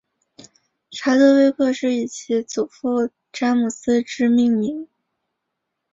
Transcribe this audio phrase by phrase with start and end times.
[0.89, 4.87] 查德威克是以其祖父詹姆斯之名命名。